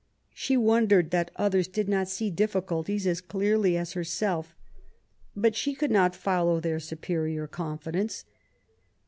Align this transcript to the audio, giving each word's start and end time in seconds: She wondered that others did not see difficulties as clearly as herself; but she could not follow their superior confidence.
She 0.33 0.57
wondered 0.57 1.11
that 1.11 1.29
others 1.35 1.67
did 1.67 1.87
not 1.87 2.07
see 2.07 2.31
difficulties 2.31 3.05
as 3.05 3.21
clearly 3.21 3.77
as 3.77 3.93
herself; 3.93 4.55
but 5.35 5.55
she 5.55 5.75
could 5.75 5.91
not 5.91 6.15
follow 6.15 6.59
their 6.59 6.79
superior 6.79 7.45
confidence. 7.45 8.25